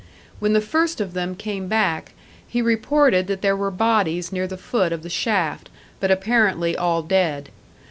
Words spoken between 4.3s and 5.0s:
near the foot